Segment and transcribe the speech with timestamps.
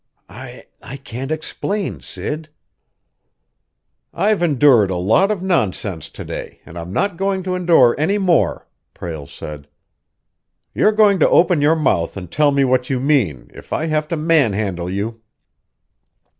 [0.29, 2.49] "I I can't explain, Sid."
[4.11, 8.17] "I've endured a lot of nonsense to day, and I'm not going to endure any
[8.17, 9.67] more!" Prale said.
[10.73, 14.07] "You're going to open your mouth and tell me what you mean, if I have
[14.07, 15.21] to manhandle you."